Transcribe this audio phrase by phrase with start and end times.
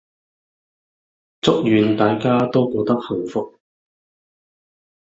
[1.41, 3.59] 祝願大家都過得幸福